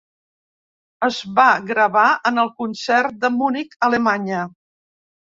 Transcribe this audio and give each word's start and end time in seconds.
Es 1.07 1.17
va 1.39 1.43
gravar 1.67 2.05
en 2.29 2.43
el 2.43 2.49
concert 2.61 3.19
de 3.25 3.31
Munic, 3.35 3.77
Alemanya. 3.89 4.41